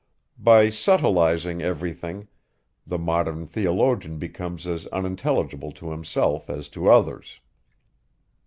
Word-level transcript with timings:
By 0.39 0.69
subtilizing 0.71 1.61
every 1.61 1.93
thing, 1.93 2.27
the 2.87 2.97
modern 2.97 3.45
theologian 3.45 4.17
becomes 4.17 4.65
as 4.65 4.87
unintelligible 4.87 5.71
to 5.73 5.91
himself 5.91 6.49
as 6.49 6.69
to 6.69 6.89
others. 6.89 7.39